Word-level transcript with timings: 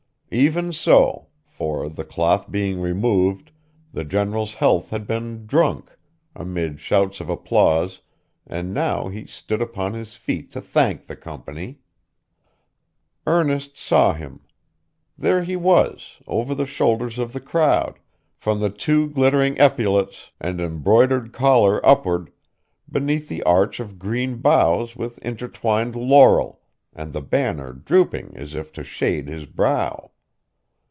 Even 0.33 0.71
so; 0.71 1.27
for, 1.45 1.89
the 1.89 2.05
cloth 2.05 2.49
being 2.49 2.79
removed, 2.79 3.51
the 3.91 4.05
general's 4.05 4.53
health 4.53 4.89
had 4.91 5.05
been 5.05 5.45
drunk, 5.45 5.97
amid 6.33 6.79
shouts 6.79 7.19
of 7.19 7.29
applause, 7.29 7.99
and 8.47 8.67
he 8.69 8.73
now 8.73 9.11
stood 9.25 9.61
upon 9.61 9.93
his 9.93 10.15
feet 10.15 10.49
to 10.53 10.61
thank 10.61 11.07
the 11.07 11.17
company. 11.17 11.79
Ernest 13.27 13.75
saw 13.75 14.13
him. 14.13 14.39
There 15.17 15.43
he 15.43 15.57
was, 15.57 16.15
over 16.27 16.55
the 16.55 16.65
shoulders 16.65 17.19
of 17.19 17.33
the 17.33 17.41
crowd, 17.41 17.99
from 18.37 18.61
the 18.61 18.69
two 18.69 19.09
glittering 19.09 19.57
epaulets 19.57 20.31
and 20.39 20.61
embroidered 20.61 21.33
collar 21.33 21.85
upward, 21.85 22.31
beneath 22.89 23.27
the 23.27 23.43
arch 23.43 23.81
of 23.81 23.99
green 23.99 24.37
boughs 24.37 24.95
with 24.95 25.17
intertwined 25.17 25.93
laurel, 25.97 26.61
and 26.93 27.11
the 27.11 27.19
banner 27.21 27.73
drooping 27.73 28.31
as 28.37 28.55
if 28.55 28.71
to 28.71 28.81
shade 28.85 29.27
his 29.27 29.45
brow! 29.45 30.07